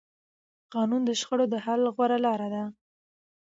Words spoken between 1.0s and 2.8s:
د شخړو د حل غوره لاره ده